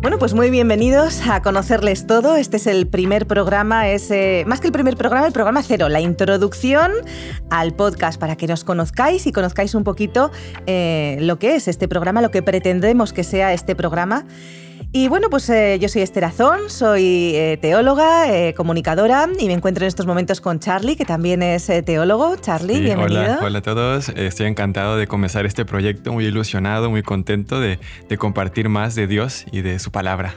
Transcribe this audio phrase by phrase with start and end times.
[0.00, 2.36] Bueno, pues muy bienvenidos a conocerles todo.
[2.36, 4.10] Este es el primer programa, es
[4.46, 6.92] más que el primer programa, el programa cero, la introducción
[7.50, 10.30] al podcast para que nos conozcáis y conozcáis un poquito
[10.66, 14.24] eh, lo que es este programa, lo que pretendemos que sea este programa.
[14.90, 19.52] Y bueno, pues eh, yo soy Esther Azón, soy eh, teóloga, eh, comunicadora y me
[19.52, 22.36] encuentro en estos momentos con Charlie, que también es teólogo.
[22.36, 23.20] Charlie, bienvenido.
[23.20, 24.08] Hola, hola, a todos.
[24.08, 27.78] Estoy encantado de comenzar este proyecto, muy ilusionado, muy contento de,
[28.16, 30.36] compartir más de Dios y de su palabra.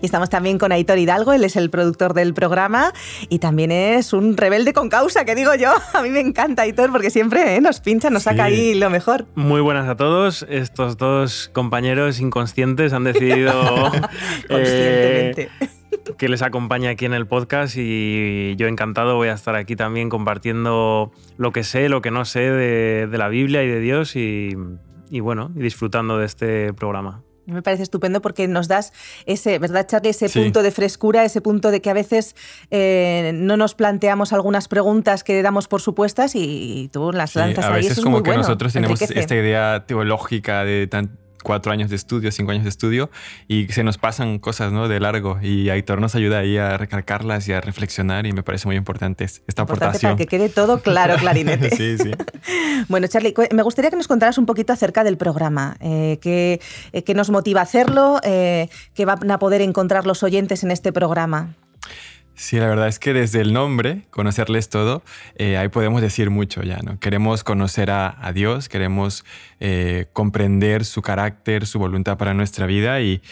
[0.00, 2.92] Y estamos también con Aitor Hidalgo, él es el productor del programa
[3.28, 5.72] y también es un rebelde con causa, que digo yo.
[5.92, 9.26] A mí me encanta Aitor porque siempre nos pincha, nos saca ahí lo mejor.
[9.34, 10.46] Muy buenas a todos.
[10.48, 13.71] Estos dos compañeros inconscientes han decidido
[14.48, 15.48] Eh,
[16.16, 20.08] que les acompaña aquí en el podcast y yo encantado voy a estar aquí también
[20.08, 24.54] compartiendo lo que sé, lo que no sé de, la Biblia y de Dios y,
[25.20, 27.22] bueno, y disfrutando de este programa.
[27.46, 28.92] Me parece estupendo porque nos das
[29.26, 30.10] ese, ¿verdad, Charlie?
[30.10, 32.36] Ese punto de frescura, ese punto de que a veces
[32.70, 37.64] eh, no nos planteamos algunas preguntas que damos por supuestas y, tú las lanzas.
[37.64, 42.30] A veces como que nosotros tenemos esta idea teológica de tan, cuatro años de estudio,
[42.32, 43.10] cinco años de estudio,
[43.48, 44.88] y se nos pasan cosas ¿no?
[44.88, 45.38] de largo.
[45.42, 49.24] Y Aitor nos ayuda ahí a recalcarlas y a reflexionar, y me parece muy importante
[49.24, 50.12] esta aportación.
[50.12, 51.70] Para que quede todo claro, clarinete.
[51.76, 52.10] sí, sí.
[52.88, 55.76] bueno, Charlie, me gustaría que nos contaras un poquito acerca del programa.
[55.80, 56.60] Eh, qué,
[56.92, 58.20] eh, nos motiva a hacerlo?
[58.22, 61.54] Eh, ¿Qué van a poder encontrar los oyentes en este programa?
[62.42, 65.04] Sí, la verdad es que desde el nombre, conocerles todo,
[65.36, 66.98] eh, ahí podemos decir mucho ya, ¿no?
[66.98, 69.24] Queremos conocer a, Dios, queremos
[69.60, 73.22] eh, comprender su carácter, su voluntad para nuestra vida y,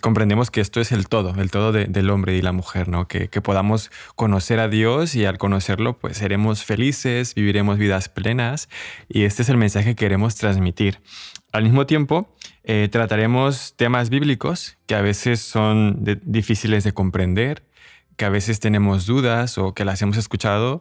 [0.00, 3.06] comprendemos que esto es el todo, el todo del hombre y la mujer, ¿no?
[3.06, 8.70] Que, podamos conocer a Dios y al conocerlo, pues seremos felices, viviremos vidas plenas
[9.10, 11.00] y este es el mensaje que queremos transmitir.
[11.52, 17.65] Al mismo tiempo, eh, trataremos temas bíblicos que a veces son difíciles de comprender,
[18.16, 20.80] que a veces tenemos dudas o que las hemos escuchado,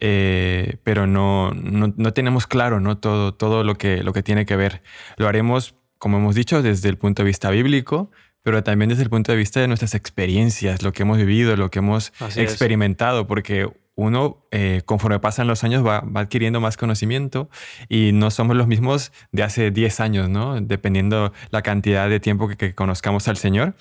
[0.00, 2.98] eh, pero no, no, tenemos claro ¿no?
[2.98, 4.82] todo, todo lo, que, lo que tiene que ver.
[5.16, 8.10] Lo haremos, como hemos dicho, desde el punto de vista bíblico,
[8.42, 11.70] pero también desde el punto de vista de nuestras experiencias, lo que hemos vivido, lo
[11.70, 17.48] que hemos experimentado, porque uno, eh, conforme pasan los años, va, va, adquiriendo más conocimiento
[17.88, 20.60] y no somos los mismos de hace 10 años, ¿no?
[20.60, 23.74] Dependiendo la cantidad de tiempo que, que conozcamos al Señor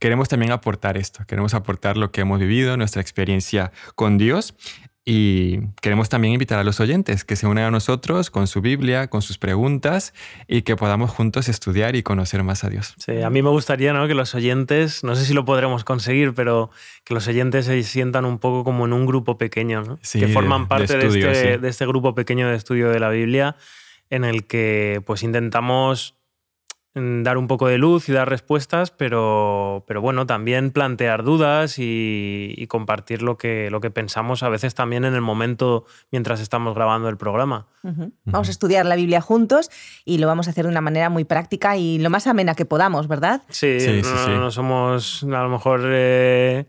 [0.00, 4.54] queremos también aportar esto, queremos aportar lo que hemos vivido, nuestra experiencia con Dios
[5.04, 9.08] y queremos también invitar a los oyentes que se unan a nosotros con su Biblia,
[9.08, 10.14] con sus preguntas
[10.46, 12.94] y que podamos juntos estudiar y conocer más a Dios.
[12.98, 14.06] Sí, a mí me gustaría ¿no?
[14.08, 16.70] que los oyentes, no sé si lo podremos conseguir, pero
[17.04, 19.98] que los oyentes se sientan un poco como en un grupo pequeño, ¿no?
[20.12, 23.56] que forman parte de, este, de este grupo pequeño de estudio de la Biblia
[24.10, 26.19] en el que pues intentamos
[26.94, 32.66] dar un poco de luz y dar respuestas, pero, pero bueno, también plantear dudas y,
[32.68, 37.08] compartir lo que, lo que pensamos a veces también en el momento mientras estamos grabando
[37.08, 37.66] el programa.
[38.24, 39.70] Vamos a estudiar la Biblia juntos
[40.04, 42.64] y lo vamos a hacer de una manera muy práctica y lo más amena que
[42.64, 43.42] podamos, ¿verdad?
[43.48, 43.78] Sí,
[44.28, 45.82] no, somos a lo mejor...
[45.84, 46.66] Eh,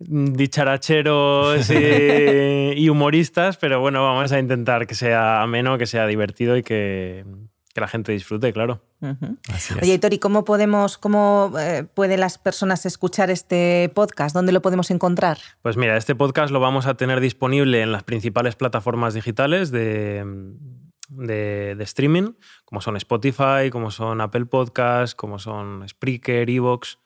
[0.00, 6.62] dicharacheros y, humoristas, pero bueno, vamos a intentar que sea ameno, que sea divertido y
[6.62, 7.26] que,
[7.72, 8.82] que la gente disfrute, claro.
[9.80, 14.34] Oye, Tori, ¿cómo podemos, cómo eh, pueden las personas escuchar este podcast?
[14.34, 15.38] ¿Dónde lo podemos encontrar?
[15.62, 20.24] Pues mira, este podcast lo vamos a tener disponible en las principales plataformas digitales de,
[21.08, 22.32] de, streaming,
[22.64, 26.98] como son Spotify, como son Apple Podcasts, como son Spreaker, Evox.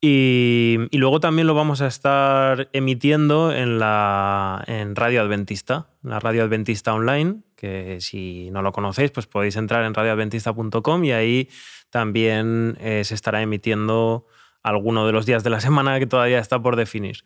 [0.00, 6.20] Y, y, luego también lo vamos a estar emitiendo en, la, en Radio Adventista, la
[6.20, 11.48] Radio Adventista Online, que si no lo conocéis, pues podéis entrar en radioadventista.com y ahí
[11.90, 14.26] también eh, se estará emitiendo
[14.62, 17.24] alguno de los días de la semana que todavía está por definir.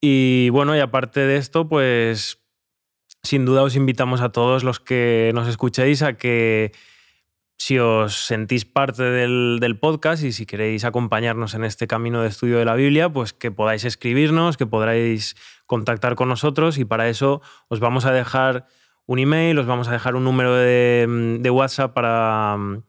[0.00, 2.40] Y bueno, y aparte de esto, pues
[3.22, 6.72] sin duda os invitamos a todos los que nos escuchéis a que
[7.56, 12.28] si os sentís parte del, del, podcast y si queréis acompañarnos en este camino de
[12.28, 17.08] estudio de la Biblia, pues que podáis escribirnos, que podráis contactar con nosotros y para
[17.08, 18.66] eso os vamos a dejar
[19.06, 22.56] un email, os vamos a dejar un número de, WhatsApp para...
[22.58, 22.82] Mm,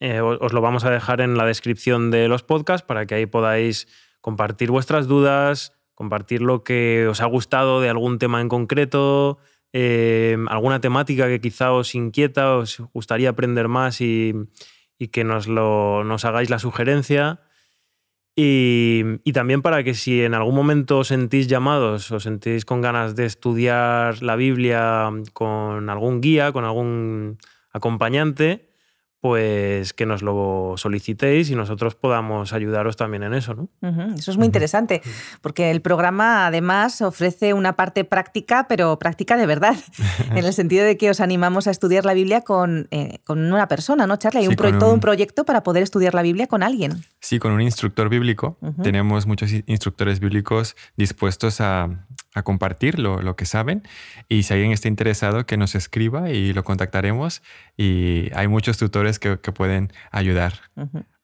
[0.00, 3.26] eh, os lo vamos a dejar en la descripción de los podcasts para que ahí
[3.26, 3.88] podáis
[4.20, 9.38] compartir vuestras dudas, compartir lo que os ha gustado de algún tema en concreto,
[9.72, 14.34] eh, alguna temática que quizá os inquieta, os gustaría aprender más y,
[15.10, 17.40] que nos, lo, nos hagáis la sugerencia.
[18.40, 23.16] Y, también para que si en algún momento os sentís llamados o sentís con ganas
[23.16, 27.38] de estudiar la Biblia con algún guía, con algún
[27.72, 28.67] acompañante,
[29.20, 33.68] pues que nos lo solicitéis y nosotros podamos ayudaros también en eso, ¿no?
[34.16, 35.02] Eso es muy interesante,
[35.40, 39.76] porque el programa además ofrece una parte práctica, pero práctica de verdad,
[40.30, 43.66] en el sentido de que os animamos a estudiar la Biblia con, eh, con una
[43.66, 44.40] persona, ¿no, Charlie?
[44.40, 47.04] Hay un, todo un proyecto para poder estudiar la Biblia con alguien.
[47.20, 48.58] Sí, con un instructor bíblico.
[48.82, 53.82] Tenemos muchos instructores bíblicos dispuestos a, a compartir lo, lo, que saben
[54.28, 57.42] y si alguien está interesado que nos escriba y lo contactaremos
[57.76, 60.54] y hay muchos tutores que, que pueden ayudar.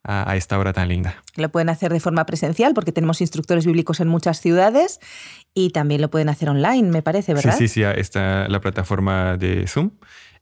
[0.06, 1.22] a, a, esta hora tan linda.
[1.36, 5.00] Lo pueden hacer de forma presencial porque tenemos instructores bíblicos en muchas ciudades
[5.54, 7.56] y también lo pueden hacer online, me parece, ¿verdad?
[7.56, 9.92] Sí, sí, sí, está la plataforma de Zoom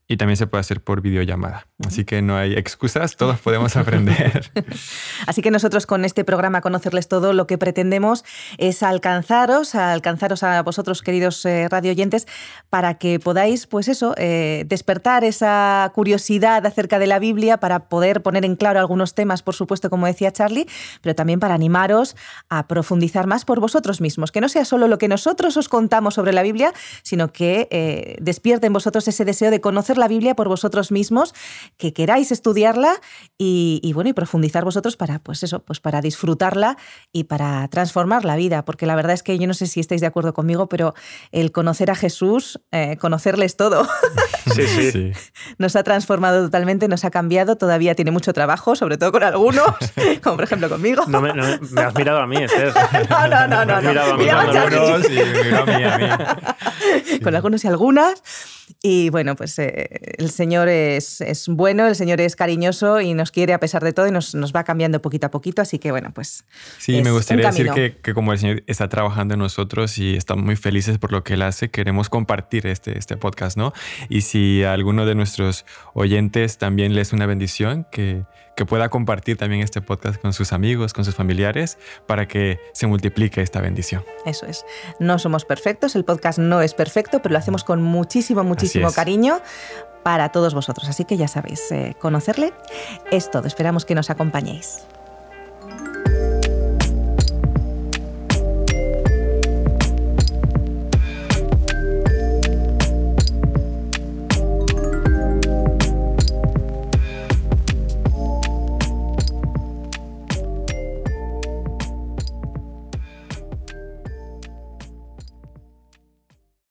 [0.07, 1.67] y también se puede hacer por videollamada.
[1.85, 4.51] Así que no hay excusas, todos podemos aprender.
[5.27, 8.25] Así que nosotros con este programa Conocerles Todo lo que pretendemos
[8.57, 12.27] es alcanzaros, alcanzaros a vosotros queridos eh, radioyentes
[12.69, 18.21] para que podáis, pues eso, eh, despertar esa curiosidad acerca de la Biblia para poder
[18.21, 20.67] poner en claro algunos temas, por supuesto, como decía Charlie,
[21.01, 22.15] pero también para animaros
[22.49, 26.15] a profundizar más por vosotros mismos, que no sea solo lo que nosotros os contamos
[26.15, 26.73] sobre la Biblia,
[27.03, 31.33] sino que eh, despierte en vosotros ese deseo de conocer la Biblia por vosotros mismos,
[31.77, 32.95] que queráis estudiarla
[33.37, 36.77] y, bueno, y profundizar vosotros para, pues eso, pues para disfrutarla
[37.11, 38.65] y para transformar la vida.
[38.65, 40.93] Porque la verdad es que yo no sé si estáis de acuerdo conmigo, pero
[41.31, 43.87] el conocer a Jesús, eh, conocerles todo,
[44.53, 45.11] sí, sí.
[45.57, 47.57] nos ha transformado totalmente, nos ha cambiado.
[47.57, 49.65] Todavía tiene mucho trabajo, sobre todo con algunos,
[50.23, 51.03] como por ejemplo conmigo.
[51.07, 52.73] No me, me has mirado a mí, Esther.
[53.09, 53.81] no, no, no, no.
[53.81, 57.19] Mirado a mí a mí.
[57.19, 58.21] con algunos y algunas.
[58.85, 59.87] Y bueno, pues eh,
[60.17, 63.93] el Señor es, es bueno, el Señor es cariñoso y nos quiere a pesar de
[63.93, 65.61] todo y nos, nos va cambiando poquito a poquito.
[65.61, 66.43] Así que bueno, pues.
[66.79, 70.43] Sí, me gustaría decir que, que como el Señor está trabajando en nosotros y estamos
[70.43, 73.71] muy felices por lo que Él hace, queremos compartir este, este podcast, ¿no?
[74.09, 78.89] Y si a alguno de nuestros oyentes también le es una bendición, que, que pueda
[78.89, 81.77] compartir también este podcast con sus amigos, con sus familiares,
[82.07, 84.03] para que se multiplique esta bendición.
[84.25, 84.65] Eso es.
[84.99, 89.41] No somos perfectos, el podcast no es perfecto, pero lo hacemos con muchísimo, muchísimo cariño
[90.03, 90.87] para todos vosotros.
[90.89, 92.53] Así que ya sabéis, eh, conocerle
[93.11, 93.47] es todo.
[93.47, 94.85] Esperamos que nos acompañéis.